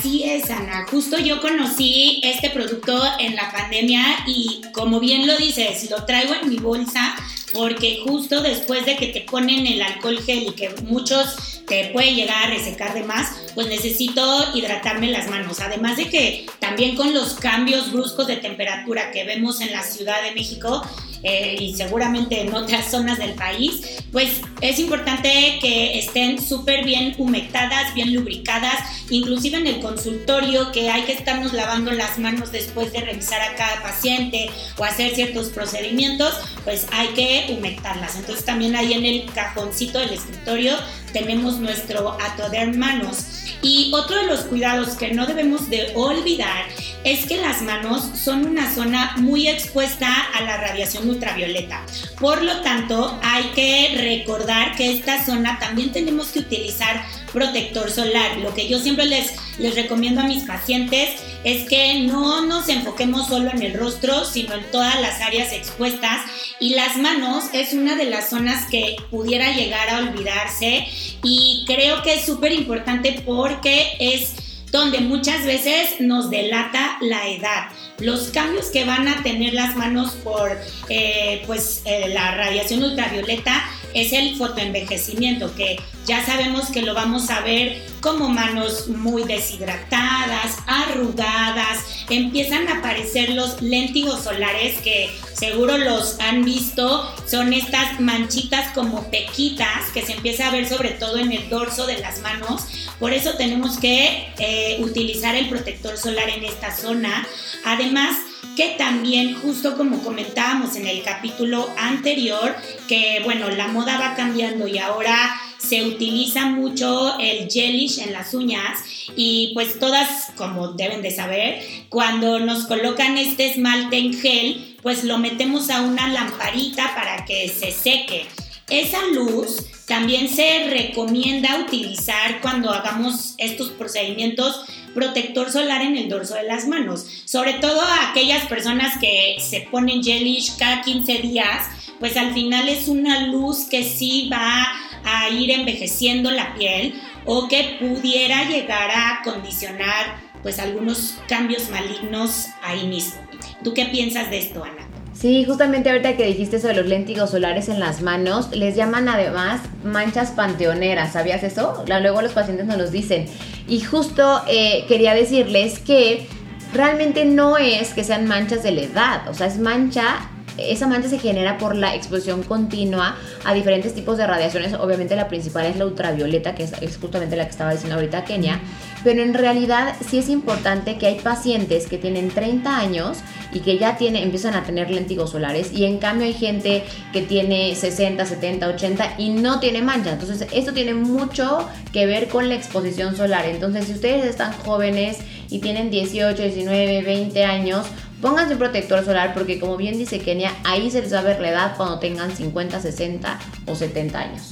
Así 0.05 0.23
es, 0.23 0.51
Ana. 0.51 0.85
Justo 0.91 1.19
yo 1.19 1.41
conocí 1.41 2.21
este 2.23 2.51
producto 2.51 3.03
en 3.19 3.37
la 3.37 3.51
pandemia 3.51 4.05
y 4.27 4.61
como 4.75 5.01
bien 5.01 5.27
lo 5.27 5.35
dices, 5.39 5.91
lo 5.91 6.05
traigo 6.05 6.35
en 6.35 6.51
mi 6.51 6.59
bolsa 6.59 7.17
porque 7.55 8.03
justo 8.05 8.43
después 8.43 8.85
de 8.85 8.97
que 8.97 9.07
te 9.07 9.23
ponen 9.23 9.67
el 9.67 9.81
alcohol 9.81 10.21
gel 10.23 10.43
y 10.43 10.51
que 10.51 10.69
muchos 10.83 11.63
te 11.67 11.87
puede 11.87 12.15
llegar 12.15 12.45
a 12.45 12.51
resecar 12.51 12.93
de 12.93 13.03
más, 13.05 13.35
pues 13.55 13.69
necesito 13.69 14.55
hidratarme 14.55 15.09
las 15.09 15.31
manos. 15.31 15.61
Además 15.61 15.97
de 15.97 16.11
que 16.11 16.45
también 16.59 16.97
con 16.97 17.15
los 17.15 17.33
cambios 17.33 17.91
bruscos 17.91 18.27
de 18.27 18.37
temperatura 18.37 19.11
que 19.11 19.25
vemos 19.25 19.63
en 19.63 19.73
la 19.73 19.85
Ciudad 19.85 20.23
de 20.23 20.33
México, 20.33 20.87
eh, 21.25 21.57
y 21.59 21.75
seguramente 21.75 22.43
en 22.43 22.55
otras 22.55 22.91
zonas 22.91 23.19
del 23.19 23.33
país, 23.33 23.81
pues 24.13 24.43
es 24.61 24.79
importante 24.79 25.59
que 25.61 25.99
estén 25.99 26.41
súper 26.41 26.85
bien 26.85 27.15
humectadas, 27.17 27.95
bien 27.95 28.15
lubricadas, 28.15 28.79
inclusive 29.09 29.57
en 29.57 29.67
el 29.67 29.81
consultorio 29.81 30.71
que 30.71 30.91
hay 30.91 31.03
que 31.03 31.13
estarnos 31.13 31.55
lavando 31.55 31.93
las 31.93 32.19
manos 32.19 32.53
después 32.53 32.93
de 32.93 33.01
revisar 33.01 33.41
a 33.41 33.57
cada 33.57 33.83
paciente 33.83 34.51
o 34.77 34.85
hacer 34.85 35.15
ciertos 35.15 35.49
procedimientos, 35.49 36.35
pues 36.63 36.87
hay 36.93 37.09
que 37.09 37.57
humectarlas. 37.57 38.17
Entonces 38.17 38.45
también 38.45 38.77
ahí 38.77 38.93
en 38.93 39.07
el 39.07 39.25
cajoncito 39.33 39.99
del 39.99 40.13
escritorio 40.13 40.77
tenemos 41.15 41.59
nuestro 41.59 42.19
atoder 42.21 42.77
manos. 42.77 43.25
Y 43.63 43.91
otro 43.95 44.17
de 44.21 44.27
los 44.27 44.41
cuidados 44.41 44.91
que 44.91 45.15
no 45.15 45.27
debemos 45.27 45.71
de 45.71 45.93
olvidar 45.95 46.67
es 47.05 47.27
que 47.27 47.37
las 47.37 47.63
manos 47.63 48.03
son 48.19 48.47
una 48.47 48.75
zona 48.75 49.15
muy 49.19 49.47
expuesta 49.47 50.09
a 50.35 50.41
la 50.43 50.57
radiación 50.57 51.09
ultravioleta. 51.09 51.85
Por 52.19 52.43
lo 52.43 52.61
tanto, 52.63 53.19
hay 53.23 53.45
que 53.55 53.95
recordar 53.99 54.75
que 54.75 54.93
esta 54.93 55.25
zona 55.25 55.59
también 55.59 55.93
tenemos 55.93 56.29
que 56.29 56.41
utilizar 56.41 57.05
protector 57.33 57.91
solar. 57.91 58.39
Lo 58.39 58.55
que 58.55 58.69
yo 58.69 58.79
siempre 58.79 59.05
les, 59.05 59.35
les 59.59 59.75
recomiendo 59.75 60.23
a 60.23 60.25
mis 60.25 60.45
pacientes 60.45 61.11
es 61.45 61.69
que 61.69 62.01
no 62.01 62.47
nos 62.47 62.69
enfoquemos 62.71 63.29
solo 63.29 63.51
en 63.51 63.63
el 63.63 63.75
rostro, 63.75 64.25
sino 64.25 64.55
en 64.55 64.65
todas 64.71 64.99
las 65.01 65.21
áreas 65.21 65.53
expuestas. 65.53 66.23
Y 66.59 66.75
las 66.75 66.97
manos 66.97 67.45
es 67.53 67.75
una 67.75 67.97
de 67.97 68.07
las 68.07 68.31
zonas 68.31 68.67
que 68.71 68.97
pudiera 69.11 69.55
llegar 69.55 69.91
a 69.91 69.99
olvidarse 69.99 70.87
y 71.23 71.65
creo 71.67 72.03
que 72.03 72.15
es 72.15 72.25
súper 72.25 72.53
importante 72.53 73.23
porque 73.27 73.97
es 73.99 74.35
donde 74.75 74.99
muchas 74.99 75.47
veces 75.47 76.01
nos 76.01 76.31
delata 76.31 76.99
la 77.01 77.29
edad. 77.29 77.69
Los 78.01 78.31
cambios 78.31 78.67
que 78.67 78.85
van 78.85 79.07
a 79.07 79.23
tener 79.23 79.55
las 79.55 79.77
manos 79.77 80.17
por 80.25 80.51
eh, 80.89 81.45
pues, 81.47 81.83
eh, 81.85 82.09
la 82.09 82.35
radiación 82.35 82.83
ultravioleta 82.83 83.65
es 83.95 84.13
el 84.13 84.37
fotoenvejecimiento, 84.37 85.55
que 85.55 85.81
ya 86.07 86.25
sabemos 86.27 86.69
que 86.71 86.83
lo 86.83 86.95
vamos 86.95 87.31
a 87.31 87.41
ver 87.41 87.83
como 88.01 88.29
manos 88.29 88.89
muy 88.89 89.25
deshidratadas, 89.25 90.57
arrugadas, 90.67 91.79
empiezan 92.11 92.69
a 92.69 92.79
aparecer 92.79 93.31
los 93.31 93.63
léntigos 93.63 94.25
solares 94.25 94.81
que 94.83 95.11
seguro 95.33 95.79
los 95.79 96.21
han 96.21 96.45
visto, 96.45 97.11
son 97.27 97.53
estas 97.53 98.01
manchitas 98.01 98.73
como 98.75 99.11
pequitas 99.11 99.91
que 99.95 100.03
se 100.03 100.13
empieza 100.13 100.49
a 100.49 100.51
ver 100.51 100.69
sobre 100.69 100.91
todo 100.91 101.19
en 101.19 101.33
el 101.33 101.49
dorso 101.49 101.87
de 101.87 101.99
las 101.99 102.21
manos, 102.21 102.67
por 102.99 103.13
eso 103.13 103.35
tenemos 103.35 103.79
que 103.79 104.29
eh, 104.39 104.79
utilizar 104.81 105.35
el 105.35 105.49
protector 105.49 105.97
solar 105.97 106.29
en 106.29 106.45
esta 106.45 106.75
zona. 106.77 107.27
Además, 107.65 108.17
que 108.57 108.75
también, 108.79 109.35
justo 109.35 109.77
como 109.77 110.03
comentábamos 110.03 110.77
en 110.77 110.87
el 110.87 111.03
capítulo 111.03 111.69
anterior, 111.77 112.55
que 112.89 113.21
bueno, 113.25 113.49
la 113.51 113.69
moda 113.69 113.99
va 113.99 114.15
cambiando 114.15 114.69
y 114.69 114.79
ahora 114.79 115.35
se 115.59 115.85
utiliza 115.85 116.47
mucho 116.47 117.19
el 117.19 117.51
gelish 117.51 117.99
en 117.99 118.13
las 118.13 118.35
uñas 118.35 118.81
y 119.17 119.51
pues 119.55 119.79
todas, 119.79 120.33
como 120.37 120.69
deben 120.73 121.03
de 121.03 121.11
saber, 121.11 121.63
cuando 121.89 122.39
nos 122.41 122.67
colocan 122.67 123.19
este 123.19 123.51
esmalte 123.51 123.99
en 123.99 124.15
gel, 124.15 124.77
pues 124.83 125.05
lo 125.05 125.19
metemos 125.19 125.71
a 125.71 125.83
una 125.83 126.09
lamparita 126.09 126.95
para 126.95 127.25
que 127.25 127.49
se 127.49 127.73
seque. 127.73 128.27
Esa 128.69 129.07
luz 129.09 129.67
también 129.87 130.29
se 130.29 130.71
recomienda 130.71 131.61
utilizar 131.61 132.41
cuando 132.41 132.71
hagamos 132.71 133.35
estos 133.39 133.71
procedimientos 133.71 134.65
protector 134.95 135.51
solar 135.51 135.83
en 135.83 135.97
el 135.97 136.09
dorso 136.09 136.35
de 136.35 136.45
las 136.45 136.67
manos, 136.67 137.07
sobre 137.25 137.55
todo 137.55 137.81
a 137.81 138.11
aquellas 138.11 138.47
personas 138.47 138.99
que 138.99 139.37
se 139.41 139.63
ponen 139.71 140.03
gelish 140.03 140.57
cada 140.57 140.83
15 140.83 141.19
días, 141.19 141.69
pues 142.01 142.17
al 142.17 142.33
final 142.33 142.69
es 142.69 142.89
una 142.89 143.27
luz 143.27 143.67
que 143.71 143.85
sí 143.85 144.29
va 144.33 144.67
a 145.05 145.29
ir 145.29 145.51
envejeciendo 145.51 146.31
la 146.31 146.55
piel 146.55 146.95
o 147.27 147.49
que 147.49 147.77
pudiera 147.81 148.49
llegar 148.49 148.91
a 148.91 149.21
condicionar 149.25 150.23
pues 150.43 150.59
algunos 150.59 151.17
cambios 151.27 151.71
malignos 151.71 152.49
ahí 152.63 152.87
mismo. 152.87 153.21
¿Tú 153.63 153.73
qué 153.73 153.87
piensas 153.87 154.31
de 154.31 154.39
esto, 154.39 154.63
Ana? 154.63 154.94
Sí, 155.15 155.45
justamente 155.45 155.91
ahorita 155.91 156.17
que 156.17 156.27
dijiste 156.27 156.59
de 156.59 156.75
los 156.75 156.87
léntigos 156.87 157.31
solares 157.31 157.69
en 157.69 157.79
las 157.81 158.03
manos, 158.03 158.51
les 158.55 158.75
llaman 158.75 159.09
además 159.09 159.61
manchas 159.85 160.33
panteoneras, 160.33 161.13
¿sabías 161.13 161.43
eso? 161.45 161.85
Luego 161.87 162.21
los 162.21 162.33
pacientes 162.33 162.67
nos 162.67 162.77
los 162.77 162.91
dicen. 162.91 163.27
Y 163.69 163.81
justo 163.81 164.43
eh, 164.49 164.85
quería 164.89 165.15
decirles 165.15 165.79
que 165.79 166.27
realmente 166.73 167.25
no 167.25 167.57
es 167.57 167.95
que 167.95 168.03
sean 168.03 168.27
manchas 168.27 168.65
de 168.65 168.73
la 168.73 168.83
edad, 168.83 169.29
o 169.29 169.35
sea, 169.35 169.47
es 169.47 169.59
mancha 169.59 170.29
esa 170.59 170.87
mancha 170.87 171.09
se 171.09 171.19
genera 171.19 171.59
por 171.59 171.75
la 171.75 171.95
exposición 171.95 172.43
continua 172.43 173.17
a 173.45 173.55
diferentes 173.55 173.95
tipos 173.95 174.19
de 174.19 174.27
radiaciones. 174.27 174.75
Obviamente 174.75 175.17
la 175.17 175.29
principal 175.29 175.67
es 175.67 175.77
la 175.77 175.87
ultravioleta, 175.87 176.55
que 176.55 176.65
es, 176.65 176.99
justamente 177.01 177.37
la 177.37 177.45
que 177.45 177.51
estaba 177.51 177.73
diciendo 177.73 177.97
ahorita 177.97 178.25
Kenia. 178.25 178.61
Pero 179.03 179.23
en 179.23 179.35
realidad 179.35 179.95
sí 180.09 180.19
es 180.19 180.29
importante 180.29 180.97
que 180.97 181.07
hay 181.07 181.21
pacientes 181.21 181.87
que 181.87 181.99
tienen 181.99 182.31
30 182.31 182.77
años 182.77 183.19
y 183.55 183.61
que 183.61 183.79
ya 183.79 183.97
tiene, 183.97 184.23
empiezan 184.23 184.55
a 184.55 184.65
tener 184.65 184.91
léntigos 184.91 185.31
solares 185.31 185.73
y 185.73 185.85
en 185.85 185.99
cambio 185.99 186.27
hay 186.27 186.35
gente 186.35 186.85
que 187.13 187.23
tiene 187.23 187.75
60, 187.75 188.27
70, 188.27 188.69
80 188.69 189.15
y 189.17 189.31
no 189.31 189.61
tiene 189.61 189.81
mancha. 189.81 190.13
Entonces 190.13 190.47
esto 190.53 190.75
tiene 190.75 190.93
mucho 190.93 191.67
que 191.93 192.05
ver 192.05 192.29
con 192.29 192.49
la 192.49 192.57
exposición 192.57 193.17
solar. 193.17 193.47
Entonces 193.47 193.87
si 193.87 193.93
ustedes 193.93 194.27
están 194.27 194.53
jóvenes 194.53 195.19
y 195.49 195.61
tienen 195.61 195.91
18, 195.91 196.43
19, 196.43 197.03
20 197.03 197.45
años, 197.45 197.87
Pónganse 198.21 198.55
un 198.55 198.59
protector 198.59 199.05
solar 199.05 199.35
porque 199.35 199.61
como 199.61 199.77
bien 199.77 199.99
dice 199.99 200.19
Kenia, 200.19 200.51
ahí 200.65 200.91
se 200.91 201.03
les 201.03 201.13
va 201.13 201.19
a 201.19 201.23
ver 201.23 201.41
la 201.43 201.51
edad 201.51 201.77
cuando 201.77 201.99
tengan 201.99 202.35
50, 202.35 202.81
60 202.81 203.39
o 203.67 203.75
70 203.75 204.19
años. 204.19 204.49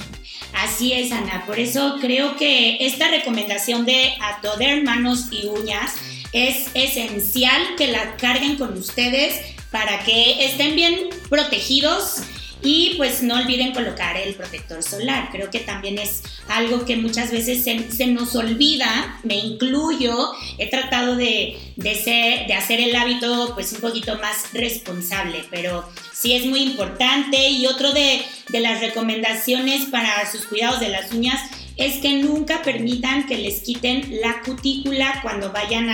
Así 0.53 0.93
es, 0.93 1.11
Ana. 1.11 1.43
Por 1.47 1.57
eso 1.57 1.97
creo 1.99 2.37
que 2.37 2.85
esta 2.85 3.07
recomendación 3.07 3.87
de 3.87 4.13
atoder 4.21 4.83
manos 4.83 5.29
y 5.31 5.47
uñas 5.47 5.95
es 6.33 6.67
esencial 6.73 7.61
que 7.77 7.87
la 7.87 8.17
carguen 8.17 8.57
con 8.57 8.77
ustedes 8.77 9.35
para 9.71 10.03
que 10.03 10.45
estén 10.45 10.75
bien 10.75 11.09
protegidos 11.29 12.21
y 12.63 12.93
pues 12.95 13.21
no 13.21 13.35
olviden 13.35 13.73
colocar 13.73 14.15
el 14.15 14.35
protector 14.35 14.81
solar. 14.81 15.29
Creo 15.31 15.51
que 15.51 15.59
también 15.59 15.99
es 15.99 16.23
algo 16.47 16.85
que 16.85 16.95
muchas 16.95 17.29
veces 17.31 17.63
se, 17.63 18.07
nos 18.07 18.35
olvida, 18.35 19.19
me 19.23 19.35
incluyo. 19.35 20.31
He 20.57 20.69
tratado 20.69 21.17
de, 21.17 21.59
ser, 22.01 22.47
de 22.47 22.53
hacer 22.53 22.79
el 22.79 22.95
hábito 22.95 23.51
pues 23.53 23.73
un 23.73 23.81
poquito 23.81 24.17
más 24.19 24.53
responsable, 24.53 25.43
pero 25.51 25.89
sí 26.13 26.33
es 26.33 26.45
muy 26.45 26.61
importante. 26.61 27.49
Y 27.49 27.65
otro 27.65 27.91
de, 27.91 28.21
de 28.47 28.59
las 28.61 28.79
recomendaciones 28.79 29.85
para 29.87 30.31
sus 30.31 30.45
cuidados 30.45 30.79
de 30.79 30.89
las 30.89 31.11
uñas 31.11 31.41
es 31.77 31.97
que 31.97 32.13
nunca 32.13 32.61
permitan 32.61 33.25
que 33.25 33.37
les 33.37 33.61
quiten 33.61 34.19
la 34.21 34.41
cutícula 34.41 35.19
cuando 35.21 35.51
vayan 35.51 35.89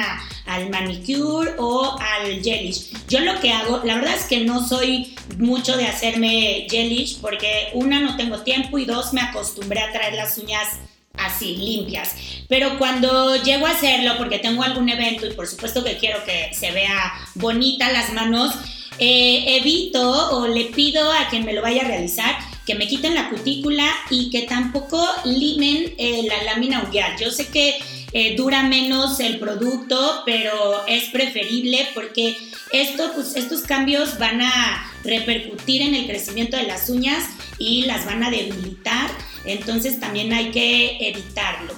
al 0.45 0.69
manicure 0.69 1.53
o 1.57 1.98
al 2.00 2.41
gelish. 2.43 2.91
Yo 3.07 3.19
lo 3.21 3.39
que 3.39 3.51
hago, 3.51 3.81
la 3.83 3.95
verdad 3.95 4.15
es 4.15 4.25
que 4.25 4.41
no 4.41 4.67
soy 4.67 5.15
mucho 5.38 5.77
de 5.77 5.86
hacerme 5.86 6.67
gelish 6.69 7.19
porque 7.21 7.69
una 7.74 8.00
no 8.00 8.17
tengo 8.17 8.39
tiempo 8.39 8.77
y 8.77 8.86
dos 8.86 9.13
me 9.13 9.21
acostumbré 9.21 9.81
a 9.81 9.91
traer 9.91 10.15
las 10.15 10.38
uñas 10.38 10.67
así, 11.13 11.55
limpias. 11.55 12.15
Pero 12.48 12.77
cuando 12.77 13.36
llego 13.43 13.65
a 13.65 13.71
hacerlo 13.71 14.13
porque 14.17 14.39
tengo 14.39 14.63
algún 14.63 14.89
evento 14.89 15.27
y 15.27 15.33
por 15.33 15.48
supuesto 15.48 15.83
que 15.83 15.98
quiero 15.98 16.24
que 16.25 16.51
se 16.53 16.71
vea 16.71 17.13
bonita 17.36 17.91
las 17.91 18.13
manos, 18.13 18.53
eh, 19.00 19.57
evito 19.59 20.31
o 20.31 20.48
le 20.48 20.65
pido 20.65 21.12
a 21.13 21.29
quien 21.29 21.45
me 21.45 21.53
lo 21.53 21.62
vaya 21.62 21.83
a 21.83 21.88
realizar 21.88 22.38
que 22.69 22.75
me 22.75 22.88
quiten 22.88 23.15
la 23.15 23.31
cutícula 23.31 23.83
y 24.11 24.29
que 24.29 24.43
tampoco 24.43 25.03
limen 25.25 25.91
eh, 25.97 26.21
la 26.27 26.43
lámina 26.43 26.83
unguial. 26.83 27.17
Yo 27.19 27.31
sé 27.31 27.47
que 27.47 27.79
eh, 28.13 28.35
dura 28.35 28.61
menos 28.61 29.19
el 29.19 29.39
producto, 29.39 30.21
pero 30.23 30.85
es 30.85 31.05
preferible 31.05 31.88
porque 31.95 32.38
esto, 32.71 33.11
pues, 33.15 33.35
estos 33.35 33.61
cambios 33.61 34.19
van 34.19 34.43
a 34.43 34.93
repercutir 35.03 35.81
en 35.81 35.95
el 35.95 36.05
crecimiento 36.05 36.57
de 36.57 36.67
las 36.67 36.89
uñas 36.89 37.23
y 37.57 37.85
las 37.88 38.05
van 38.05 38.23
a 38.23 38.29
debilitar, 38.29 39.09
entonces 39.45 39.99
también 39.99 40.31
hay 40.31 40.51
que 40.51 41.09
evitarlo. 41.09 41.73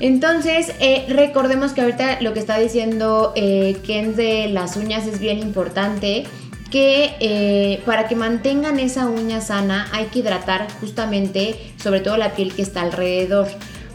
Entonces, 0.00 0.72
eh, 0.80 1.04
recordemos 1.10 1.74
que 1.74 1.82
ahorita 1.82 2.22
lo 2.22 2.32
que 2.32 2.40
está 2.40 2.58
diciendo 2.58 3.32
Ken 3.36 4.16
de 4.16 4.48
las 4.48 4.76
uñas 4.76 5.06
es 5.06 5.20
bien 5.20 5.38
importante 5.38 6.24
que 6.72 7.16
eh, 7.20 7.82
para 7.84 8.08
que 8.08 8.16
mantengan 8.16 8.80
esa 8.80 9.06
uña 9.06 9.42
sana 9.42 9.90
hay 9.92 10.06
que 10.06 10.20
hidratar 10.20 10.66
justamente 10.80 11.74
sobre 11.76 12.00
todo 12.00 12.16
la 12.16 12.34
piel 12.34 12.54
que 12.54 12.62
está 12.62 12.80
alrededor. 12.80 13.46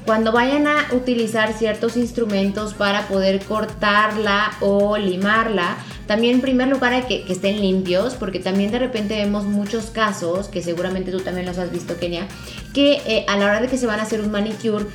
Cuando 0.05 0.31
vayan 0.31 0.67
a 0.67 0.85
utilizar 0.93 1.51
ciertos 1.53 1.97
instrumentos 1.97 2.75
para 2.75 3.07
poder 3.07 3.43
cortarla 3.43 4.51
o 4.61 4.95
limarla, 4.97 5.75
también 6.05 6.35
en 6.35 6.41
primer 6.41 6.69
lugar 6.69 6.93
hay 6.93 7.01
que, 7.01 7.23
que 7.23 7.33
estén 7.33 7.59
limpios, 7.59 8.13
porque 8.13 8.39
también 8.39 8.71
de 8.71 8.79
repente 8.79 9.15
vemos 9.15 9.43
muchos 9.43 9.87
casos, 9.87 10.47
que 10.47 10.61
seguramente 10.61 11.11
tú 11.11 11.19
también 11.19 11.47
los 11.47 11.57
has 11.57 11.71
visto, 11.71 11.97
Kenia, 11.97 12.27
que 12.73 13.01
eh, 13.07 13.25
a 13.27 13.37
la 13.37 13.47
hora 13.47 13.59
de 13.59 13.67
que 13.67 13.77
se 13.77 13.87
van 13.87 13.99
a 13.99 14.03
hacer 14.03 14.21
un 14.21 14.31
manicure, 14.31 14.85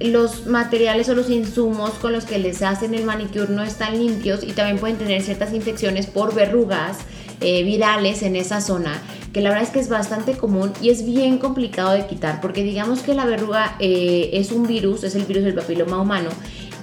los 0.00 0.46
materiales 0.46 1.08
o 1.08 1.14
los 1.14 1.28
insumos 1.28 1.90
con 1.92 2.12
los 2.12 2.24
que 2.24 2.38
les 2.38 2.62
hacen 2.62 2.94
el 2.94 3.04
manicure 3.04 3.48
no 3.48 3.62
están 3.62 3.98
limpios 3.98 4.42
y 4.42 4.52
también 4.52 4.78
pueden 4.78 4.96
tener 4.96 5.22
ciertas 5.22 5.52
infecciones 5.52 6.06
por 6.06 6.34
verrugas 6.34 6.98
eh, 7.40 7.62
virales 7.62 8.22
en 8.22 8.36
esa 8.36 8.60
zona, 8.60 9.00
que 9.32 9.40
la 9.40 9.50
verdad 9.50 9.64
es 9.64 9.70
que 9.70 9.80
es 9.80 9.88
bastante 9.88 10.36
común 10.36 10.72
y 10.80 10.90
es 10.90 11.04
bien 11.04 11.38
complicado 11.38 11.92
de 11.92 12.06
quitar, 12.06 12.40
porque 12.40 12.62
digamos 12.62 13.00
que 13.00 13.14
la 13.14 13.26
verruga 13.26 13.76
eh, 13.78 14.30
es 14.32 14.52
un 14.52 14.66
virus, 14.66 15.04
es 15.04 15.14
el 15.14 15.24
virus 15.24 15.44
del 15.44 15.54
papiloma 15.54 16.00
humano, 16.00 16.30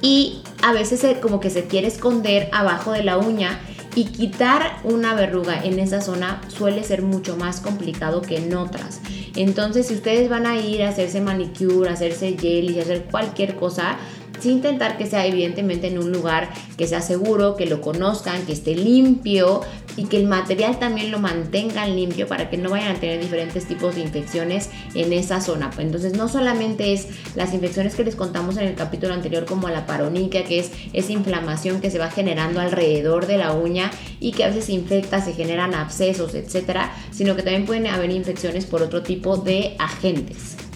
y 0.01 0.41
a 0.63 0.74
veces 0.74 1.05
como 1.19 1.39
que 1.39 1.50
se 1.50 1.65
quiere 1.65 1.88
esconder 1.88 2.50
abajo 2.51 2.91
de 2.91 3.03
la 3.03 3.17
uña 3.17 3.59
y 3.95 4.05
quitar 4.05 4.79
una 4.83 5.15
verruga 5.15 5.63
en 5.63 5.79
esa 5.79 6.01
zona 6.01 6.41
suele 6.50 6.83
ser 6.83 7.01
mucho 7.01 7.36
más 7.36 7.62
complicado 7.62 8.21
que 8.21 8.38
en 8.38 8.55
otras. 8.55 9.01
Entonces, 9.38 9.88
si 9.88 9.94
ustedes 9.94 10.29
van 10.29 10.48
a 10.48 10.58
ir 10.60 10.82
a 10.84 10.89
hacerse 10.89 11.22
manicure, 11.22 11.89
a 11.89 11.94
hacerse 11.94 12.36
gel 12.38 12.72
y 12.72 12.79
hacer 12.79 13.06
cualquier 13.06 13.56
cosa, 13.56 13.98
sí 14.39 14.51
intentar 14.51 14.98
que 14.98 15.06
sea 15.06 15.25
evidentemente 15.25 15.88
en 15.88 15.98
un 15.98 16.12
lugar 16.12 16.50
que 16.77 16.88
sea 16.88 17.01
seguro, 17.01 17.56
que 17.56 17.65
lo 17.65 17.82
conozcan, 17.82 18.46
que 18.46 18.53
esté 18.53 18.75
limpio 18.75 19.62
y 19.96 20.06
que 20.06 20.17
el 20.17 20.27
material 20.27 20.79
también 20.79 21.12
lo 21.12 21.20
mantengan 21.20 21.96
limpio 21.96 22.27
para 22.27 22.50
que 22.50 22.58
no 22.58 22.70
vayan 22.70 22.96
a 22.96 23.00
tener 23.00 23.20
diferentes 23.20 23.65
tipos 23.65 23.96
de 23.96 24.01
infecciones 24.01 24.70
en 24.94 25.12
esa 25.12 25.41
zona. 25.41 25.72
Entonces 25.77 26.13
no 26.13 26.29
solamente 26.29 26.94
es 26.94 27.08
las 27.36 27.53
infecciones 27.53 27.96
que 27.96 28.03
les 28.03 28.15
contamos 28.15 28.58
en 28.58 28.67
el 28.67 28.75
capítulo 28.75 29.13
anterior 29.13 29.46
como 29.46 29.70
la 29.70 29.86
paroniquia, 29.86 30.44
que 30.44 30.60
es 30.60 30.72
esa 30.94 31.12
inflamación 31.12 31.82
que 31.82 31.89
se 31.89 32.00
va 32.00 32.12
generando 32.12 32.60
alrededor 32.60 33.25
de 33.25 33.38
la 33.38 33.53
uña 33.53 33.91
y 34.20 34.32
que 34.32 34.44
a 34.44 34.48
veces 34.48 34.65
se 34.65 34.74
infecta, 34.74 35.22
se 35.22 35.34
generan 35.34 35.74
abscesos, 35.74 36.36
etcétera, 36.36 36.94
sino 37.12 37.36
que 37.36 37.41
también 37.41 37.65
pueden 37.65 37.88
haber 37.88 38.12
infecciones 38.12 38.65
por 38.65 38.84
otro 38.84 39.01
tipo 39.01 39.38
de 39.38 39.75
agentes. 39.79 40.66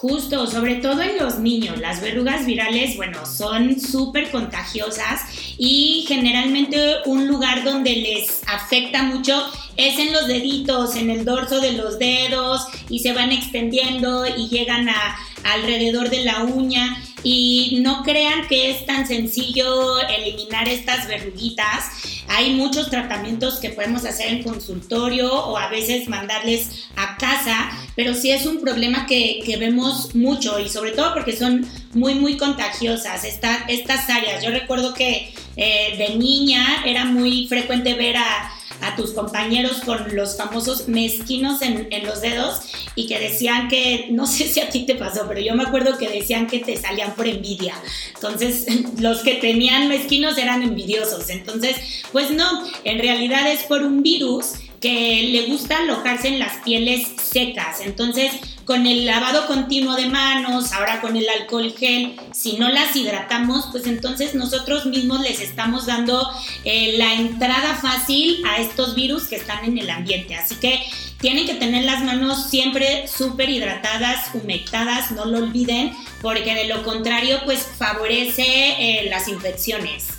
Justo, 0.00 0.46
sobre 0.46 0.76
todo 0.76 1.02
en 1.02 1.18
los 1.18 1.40
niños, 1.40 1.76
las 1.78 2.00
verrugas 2.00 2.46
virales, 2.46 2.96
bueno, 2.96 3.26
son 3.26 3.80
súper 3.80 4.30
contagiosas 4.30 5.22
y 5.58 6.04
generalmente 6.06 6.98
un 7.04 7.26
lugar 7.26 7.64
donde 7.64 7.96
les 7.96 8.42
afecta 8.46 9.02
mucho 9.02 9.42
es 9.76 9.98
en 9.98 10.12
los 10.12 10.28
deditos, 10.28 10.94
en 10.94 11.10
el 11.10 11.24
dorso 11.24 11.60
de 11.60 11.72
los 11.72 11.98
dedos 11.98 12.62
y 12.88 13.00
se 13.00 13.12
van 13.12 13.32
extendiendo 13.32 14.24
y 14.24 14.48
llegan 14.48 14.88
a 14.88 15.16
alrededor 15.42 16.10
de 16.10 16.22
la 16.22 16.44
uña 16.44 17.02
y 17.22 17.78
no 17.82 18.02
crean 18.02 18.46
que 18.48 18.70
es 18.70 18.86
tan 18.86 19.06
sencillo 19.06 20.00
eliminar 20.00 20.68
estas 20.68 21.06
verruguitas. 21.06 22.24
Hay 22.28 22.54
muchos 22.54 22.90
tratamientos 22.90 23.58
que 23.58 23.70
podemos 23.70 24.04
hacer 24.04 24.28
en 24.28 24.42
consultorio 24.42 25.32
o 25.32 25.56
a 25.56 25.68
veces 25.68 26.08
mandarles 26.08 26.88
a 26.96 27.16
casa, 27.16 27.70
pero 27.96 28.14
sí 28.14 28.30
es 28.30 28.46
un 28.46 28.60
problema 28.60 29.06
que, 29.06 29.44
vemos 29.58 30.14
mucho 30.14 30.60
y 30.60 30.68
sobre 30.68 30.92
todo 30.92 31.14
porque 31.14 31.36
son 31.36 31.66
muy, 31.92 32.14
muy 32.14 32.36
contagiosas 32.36 33.24
estas 33.24 34.10
áreas. 34.10 34.44
Yo 34.44 34.50
recuerdo 34.50 34.94
que 34.94 35.32
eh, 35.56 35.94
de 35.98 36.16
niña 36.16 36.84
era 36.84 37.04
muy 37.04 37.48
frecuente 37.48 37.94
ver 37.94 38.18
a 38.18 38.52
a 38.80 38.96
tus 38.96 39.12
compañeros 39.12 39.80
con 39.84 40.14
los 40.14 40.36
famosos 40.36 40.88
mezquinos 40.88 41.62
en, 41.62 41.88
los 42.04 42.20
dedos 42.20 42.60
y 42.94 43.06
que 43.06 43.18
decían 43.18 43.68
que, 43.68 44.08
no 44.10 44.26
sé 44.26 44.48
si 44.48 44.60
a 44.60 44.68
ti 44.70 44.86
te 44.86 44.94
pasó, 44.94 45.26
pero 45.28 45.40
yo 45.40 45.54
me 45.54 45.64
acuerdo 45.64 45.98
que 45.98 46.08
decían 46.08 46.46
que 46.46 46.60
te 46.60 46.76
salían 46.76 47.14
por 47.14 47.26
envidia. 47.26 47.74
Entonces, 48.14 48.66
los 49.00 49.20
que 49.20 49.34
tenían 49.34 49.88
mezquinos 49.88 50.38
eran 50.38 50.62
envidiosos. 50.62 51.28
Entonces, 51.30 51.76
pues 52.12 52.30
no, 52.30 52.66
en 52.84 52.98
realidad 52.98 53.50
es 53.50 53.64
por 53.64 53.82
un 53.82 54.02
virus 54.02 54.54
que 54.80 55.28
le 55.32 55.46
gusta 55.46 55.78
alojarse 55.78 56.28
en 56.28 56.38
las 56.38 56.62
pieles 56.64 57.08
secas. 57.20 57.80
Entonces, 57.80 58.32
con 58.68 58.86
el 58.86 59.06
lavado 59.06 59.46
continuo 59.46 59.96
de 59.96 60.10
manos, 60.10 60.74
ahora 60.74 61.00
con 61.00 61.16
el 61.16 61.26
alcohol 61.26 61.74
gel, 61.74 62.20
si 62.34 62.58
no 62.58 62.68
las 62.68 62.94
hidratamos, 62.94 63.68
pues 63.70 63.86
entonces 63.86 64.34
nosotros 64.34 64.84
mismos 64.84 65.22
les 65.22 65.40
estamos 65.40 65.86
dando 65.86 66.28
eh, 66.64 66.96
la 66.98 67.14
entrada 67.14 67.76
fácil 67.76 68.44
a 68.44 68.58
estos 68.58 68.94
virus 68.94 69.26
que 69.26 69.36
están 69.36 69.64
en 69.64 69.78
el 69.78 69.88
ambiente. 69.88 70.34
Así 70.34 70.56
que 70.56 70.82
tienen 71.18 71.46
que 71.46 71.54
tener 71.54 71.86
las 71.86 72.04
manos 72.04 72.50
siempre 72.50 73.08
súper 73.08 73.48
hidratadas, 73.48 74.34
humectadas, 74.34 75.12
no 75.12 75.24
lo 75.24 75.38
olviden, 75.38 75.94
porque 76.20 76.54
de 76.54 76.66
lo 76.66 76.82
contrario, 76.82 77.40
pues 77.46 77.66
favorece 77.78 78.42
eh, 78.44 79.08
las 79.08 79.28
infecciones. 79.28 80.17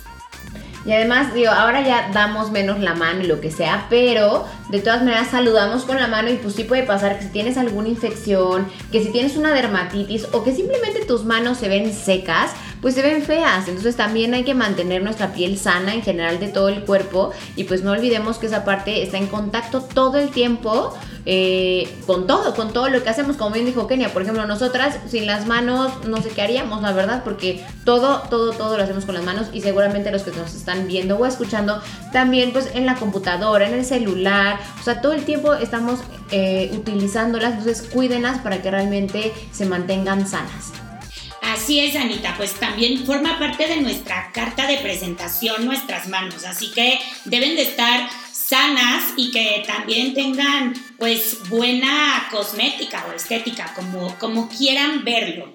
Y 0.84 0.92
además, 0.92 1.34
digo, 1.34 1.50
ahora 1.50 1.86
ya 1.86 2.10
damos 2.12 2.50
menos 2.50 2.78
la 2.78 2.94
mano 2.94 3.22
y 3.22 3.26
lo 3.26 3.40
que 3.40 3.50
sea, 3.50 3.86
pero 3.90 4.46
de 4.70 4.80
todas 4.80 5.02
maneras 5.02 5.28
saludamos 5.30 5.84
con 5.84 5.98
la 5.98 6.08
mano 6.08 6.30
y 6.30 6.36
pues 6.36 6.54
sí 6.54 6.64
puede 6.64 6.84
pasar 6.84 7.18
que 7.18 7.24
si 7.24 7.28
tienes 7.30 7.58
alguna 7.58 7.88
infección, 7.88 8.66
que 8.90 9.02
si 9.02 9.10
tienes 9.10 9.36
una 9.36 9.52
dermatitis 9.52 10.28
o 10.32 10.42
que 10.42 10.54
simplemente 10.54 11.04
tus 11.04 11.24
manos 11.24 11.58
se 11.58 11.68
ven 11.68 11.92
secas, 11.92 12.52
pues 12.80 12.94
se 12.94 13.02
ven 13.02 13.22
feas. 13.22 13.68
Entonces 13.68 13.96
también 13.96 14.34
hay 14.34 14.44
que 14.44 14.54
mantener 14.54 15.02
nuestra 15.02 15.32
piel 15.32 15.58
sana 15.58 15.94
en 15.94 16.02
general 16.02 16.40
de 16.40 16.48
todo 16.48 16.68
el 16.68 16.84
cuerpo. 16.84 17.30
Y 17.56 17.64
pues 17.64 17.82
no 17.82 17.92
olvidemos 17.92 18.38
que 18.38 18.46
esa 18.46 18.64
parte 18.64 19.02
está 19.02 19.18
en 19.18 19.26
contacto 19.26 19.82
todo 19.82 20.18
el 20.18 20.30
tiempo 20.30 20.94
eh, 21.26 21.88
con 22.06 22.26
todo, 22.26 22.54
con 22.54 22.72
todo 22.72 22.88
lo 22.88 23.02
que 23.02 23.10
hacemos, 23.10 23.36
como 23.36 23.50
bien 23.50 23.66
dijo 23.66 23.86
Kenia, 23.86 24.12
por 24.12 24.22
ejemplo, 24.22 24.46
nosotras 24.46 24.98
sin 25.06 25.26
las 25.26 25.46
manos 25.46 25.92
no 26.06 26.22
sé 26.22 26.30
qué 26.30 26.40
haríamos, 26.42 26.80
la 26.80 26.92
verdad, 26.92 27.22
porque 27.24 27.64
todo, 27.84 28.22
todo, 28.30 28.52
todo 28.52 28.76
lo 28.76 28.82
hacemos 28.82 29.04
con 29.04 29.14
las 29.14 29.24
manos. 29.24 29.48
Y 29.52 29.60
seguramente 29.60 30.10
los 30.10 30.22
que 30.22 30.30
nos 30.30 30.54
están 30.54 30.86
viendo 30.86 31.16
o 31.16 31.26
escuchando 31.26 31.80
también 32.12 32.52
pues 32.52 32.70
en 32.74 32.86
la 32.86 32.94
computadora, 32.94 33.68
en 33.68 33.74
el 33.74 33.84
celular, 33.84 34.58
o 34.80 34.82
sea, 34.82 35.00
todo 35.00 35.12
el 35.12 35.24
tiempo 35.24 35.54
estamos 35.54 36.00
eh, 36.30 36.70
utilizándolas, 36.74 37.52
entonces 37.52 37.82
cuídenlas 37.82 38.38
para 38.38 38.62
que 38.62 38.70
realmente 38.70 39.32
se 39.52 39.66
mantengan 39.66 40.26
sanas. 40.26 40.72
Así 41.52 41.80
es, 41.80 41.96
Anita, 41.96 42.34
pues 42.36 42.54
también 42.54 43.04
forma 43.04 43.36
parte 43.40 43.66
de 43.66 43.80
nuestra 43.80 44.30
carta 44.32 44.68
de 44.68 44.78
presentación 44.78 45.64
nuestras 45.64 46.06
manos, 46.06 46.44
así 46.44 46.70
que 46.70 47.00
deben 47.24 47.56
de 47.56 47.62
estar 47.62 48.08
sanas 48.32 49.14
y 49.16 49.32
que 49.32 49.64
también 49.66 50.14
tengan 50.14 50.74
pues 50.96 51.38
buena 51.48 52.28
cosmética 52.30 53.04
o 53.10 53.12
estética, 53.12 53.74
como, 53.74 54.16
como 54.20 54.48
quieran 54.48 55.02
verlo. 55.02 55.52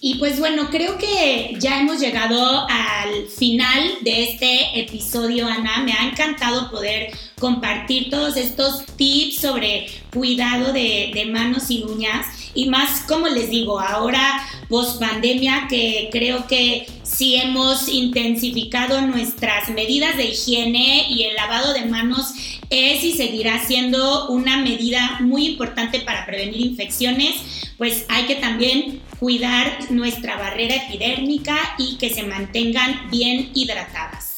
Y 0.00 0.16
pues 0.16 0.38
bueno, 0.40 0.70
creo 0.70 0.98
que 0.98 1.56
ya 1.60 1.80
hemos 1.80 2.00
llegado 2.00 2.66
al 2.68 3.26
final 3.28 3.98
de 4.02 4.24
este 4.24 4.80
episodio, 4.80 5.46
Ana. 5.46 5.84
Me 5.84 5.92
ha 5.92 6.04
encantado 6.08 6.70
poder 6.70 7.10
compartir 7.44 8.08
todos 8.08 8.38
estos 8.38 8.86
tips 8.96 9.42
sobre 9.42 9.86
cuidado 10.14 10.72
de, 10.72 11.28
manos 11.30 11.70
y 11.70 11.82
uñas. 11.82 12.24
Y 12.54 12.70
más, 12.70 13.02
como 13.02 13.28
les 13.28 13.50
digo, 13.50 13.78
ahora 13.78 14.42
post 14.70 14.98
pandemia, 14.98 15.66
que 15.68 16.08
creo 16.10 16.46
que 16.46 16.86
sí 17.02 17.34
hemos 17.34 17.86
intensificado 17.88 19.02
nuestras 19.02 19.68
medidas 19.68 20.16
de 20.16 20.24
higiene 20.30 21.06
y 21.10 21.24
el 21.24 21.34
lavado 21.34 21.74
de 21.74 21.84
manos 21.84 22.32
es 22.70 23.04
y 23.04 23.12
seguirá 23.12 23.62
siendo 23.62 24.30
una 24.30 24.62
medida 24.62 25.18
muy 25.20 25.48
importante 25.48 26.00
para 26.00 26.24
prevenir 26.24 26.62
infecciones, 26.62 27.34
pues 27.76 28.06
hay 28.08 28.24
que 28.24 28.36
también 28.36 29.02
cuidar 29.20 29.90
nuestra 29.90 30.38
barrera 30.38 30.76
epidérmica 30.76 31.58
y 31.76 31.98
que 31.98 32.08
se 32.08 32.22
mantengan 32.22 33.10
bien 33.10 33.50
hidratadas. 33.52 34.33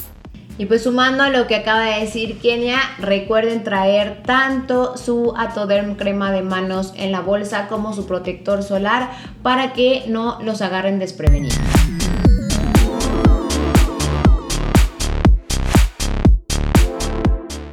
Y 0.58 0.64
pues 0.64 0.84
sumando 0.84 1.22
a 1.22 1.28
lo 1.28 1.46
que 1.46 1.54
acaba 1.54 1.82
de 1.82 2.00
decir 2.00 2.38
Kenia, 2.38 2.80
recuerden 2.98 3.62
traer 3.62 4.22
tanto 4.22 4.96
su 4.96 5.34
Atoderm 5.36 5.96
crema 5.96 6.32
de 6.32 6.40
manos 6.40 6.94
en 6.96 7.12
la 7.12 7.20
bolsa 7.20 7.68
como 7.68 7.92
su 7.92 8.06
protector 8.06 8.62
solar 8.62 9.10
para 9.42 9.74
que 9.74 10.04
no 10.08 10.38
los 10.42 10.62
agarren 10.62 10.98
desprevenidos. 10.98 11.58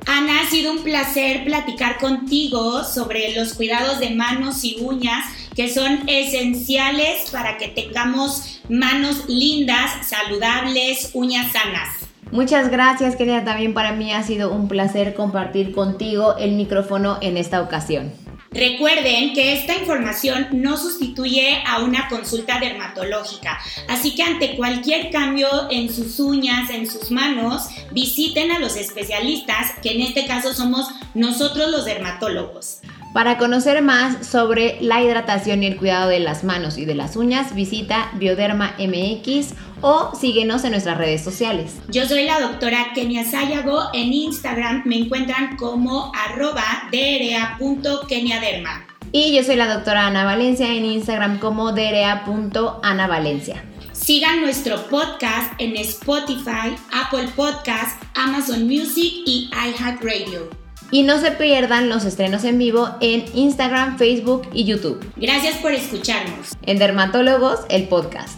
Ana, 0.06 0.41
ha 0.41 0.50
sido 0.50 0.74
un 0.74 0.84
placer 0.84 1.46
platicar 1.46 2.00
contigo 2.00 2.84
sobre 2.84 3.34
los 3.34 3.54
cuidados 3.54 4.00
de 4.02 4.10
manos 4.10 4.62
y 4.65 4.76
uñas 4.82 5.24
que 5.56 5.74
son 5.74 6.10
esenciales 6.10 7.30
para 7.32 7.58
que 7.58 7.69
tengamos 7.69 8.60
manos 8.67 9.24
lindas, 9.30 10.06
saludables, 10.06 11.12
uñas 11.13 11.50
sanas. 11.54 12.03
Muchas 12.34 12.72
gracias, 12.72 13.15
querida. 13.15 13.43
También 13.43 13.76
para 13.76 13.91
mí 13.93 14.12
ha 14.12 14.24
sido 14.24 14.52
un 14.52 14.67
placer 14.67 15.13
compartir 15.13 15.72
contigo 15.72 16.36
el 16.38 16.54
micrófono 16.54 17.19
en 17.22 17.38
esta 17.38 17.62
ocasión. 17.62 18.12
Recuerden 18.50 19.34
que 19.36 19.54
esta 19.54 19.76
información 19.76 20.48
no 20.52 20.76
sustituye 20.78 21.62
a 21.67 21.84
una 21.84 22.08
consulta 22.08 22.60
dermatológica, 22.60 23.60
así 23.88 24.15
que 24.15 24.24
ante 24.24 24.56
cualquier 24.56 25.12
cambio 25.12 25.48
en 25.69 25.93
sus 25.93 26.19
uñas, 26.19 26.72
en 26.72 26.89
sus 26.89 27.12
manos, 27.12 27.67
visiten 27.91 28.52
a 28.52 28.58
los 28.58 28.78
especialistas, 28.78 29.74
que 29.84 29.91
en 29.91 30.02
este 30.02 30.26
caso 30.26 30.56
somos 30.56 30.88
nosotros 31.13 31.69
los 31.69 31.86
dermatólogos. 31.86 32.80
Para 33.13 33.38
conocer 33.38 33.82
más 33.84 34.26
sobre 34.26 34.78
la 34.82 35.04
hidratación 35.04 35.62
y 35.62 35.67
el 35.67 35.78
cuidado 35.78 36.10
de 36.10 36.19
las 36.19 36.43
manos 36.43 36.80
y 36.80 36.86
de 36.86 36.95
las 36.95 37.15
uñas, 37.15 37.54
visita 37.54 38.10
Bioderma 38.15 38.73
MX 38.80 39.54
o 39.82 40.15
síguenos 40.19 40.63
en 40.63 40.71
nuestras 40.71 40.97
redes 40.97 41.23
sociales. 41.23 41.76
Yo 41.89 42.08
soy 42.08 42.26
la 42.26 42.39
doctora 42.39 42.88
Kenia 42.95 43.23
Sayago. 43.23 43.84
En 43.93 44.12
Instagram 44.12 44.82
me 44.86 44.97
encuentran 44.97 45.58
como 45.58 46.12
arroba 46.15 46.63
dra.keniaderma. 46.91 48.88
Y 49.12 49.36
yo 49.36 49.43
soy 49.43 49.58
la 49.58 49.71
doctora 49.71 50.08
Ana 50.08 50.26
Valencia 50.26 50.73
en 50.73 50.86
Instagram 50.86 51.38
como 51.38 51.71
dra.anavalencia. 51.71 53.63
Sigan 53.91 54.41
nuestro 54.41 54.88
podcast 54.88 55.54
en 55.60 55.78
Spotify, 55.78 56.76
Apple 56.91 57.28
Podcast, 57.36 58.02
Amazon 58.15 58.63
Music 58.63 59.21
y 59.28 59.52
iHeartRadio. 59.54 60.62
Y 60.94 61.02
no 61.02 61.20
se 61.20 61.32
pierdan 61.32 61.90
los 61.90 62.06
estrenos 62.06 62.44
en 62.44 62.60
vivo 62.60 62.88
en 63.02 63.26
Instagram, 63.34 63.98
Facebook 63.98 64.48
y 64.54 64.66
YouTube. 64.66 65.04
Gracias 65.16 65.58
por 65.58 65.72
escucharnos. 65.72 66.50
En 66.62 66.78
Dermatólogos, 66.78 67.62
el 67.70 67.88
podcast. 67.88 68.38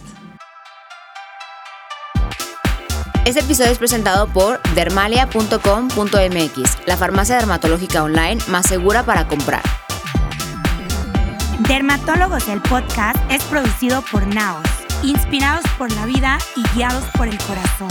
Este 3.26 3.40
episodio 3.40 3.72
es 3.72 3.76
presentado 3.76 4.28
por 4.28 4.62
dermalia.com.mx, 4.74 6.78
la 6.86 6.96
farmacia 6.96 7.36
dermatológica 7.36 8.02
online 8.02 8.38
más 8.48 8.66
segura 8.66 9.02
para 9.02 9.28
comprar. 9.28 9.60
Dermatólogos 11.68 12.48
el 12.48 12.62
podcast 12.62 13.18
es 13.30 13.44
producido 13.44 14.02
por 14.10 14.26
Naos, 14.34 14.66
inspirados 15.02 15.66
por 15.76 15.92
la 15.92 16.06
vida 16.06 16.38
y 16.56 16.62
guiados 16.74 17.04
por 17.18 17.28
el 17.28 17.36
corazón. 17.36 17.90